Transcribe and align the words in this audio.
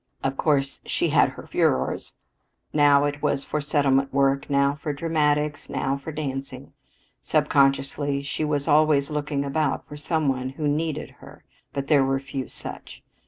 Of 0.23 0.35
course 0.35 0.81
she 0.83 1.09
had 1.09 1.29
her 1.29 1.43
furores. 1.45 2.11
Now 2.73 3.03
it 3.05 3.21
was 3.21 3.43
for 3.43 3.61
settlement 3.61 4.11
work, 4.11 4.49
now 4.49 4.79
for 4.81 4.93
dramatics, 4.93 5.69
now 5.69 5.95
for 5.95 6.11
dancing. 6.11 6.73
Subconsciously 7.21 8.23
she 8.23 8.43
was 8.43 8.67
always 8.67 9.11
looking 9.11 9.45
about 9.45 9.87
for 9.87 9.97
some 9.97 10.27
one 10.27 10.49
who 10.49 10.67
"needed" 10.67 11.11
her, 11.19 11.43
but 11.71 11.85
there 11.85 12.03
were 12.03 12.19
few 12.19 12.47
such. 12.49 13.03